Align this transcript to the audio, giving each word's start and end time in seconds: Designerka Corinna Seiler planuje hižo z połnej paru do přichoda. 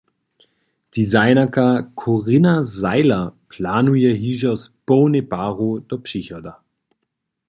Designerka 0.97 1.65
Corinna 1.93 2.55
Seiler 2.65 3.33
planuje 3.53 4.15
hižo 4.23 4.55
z 4.63 4.65
połnej 4.87 5.23
paru 5.31 5.79
do 5.79 5.97
přichoda. 5.97 6.59